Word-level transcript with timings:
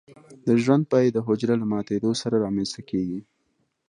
د 0.47 0.49
ژوند 0.63 0.83
پای 0.91 1.05
د 1.11 1.17
حجره 1.27 1.55
له 1.61 1.65
ماتیدو 1.71 2.11
سره 2.21 2.35
رامینځته 2.43 2.81
کیږي. 2.89 3.19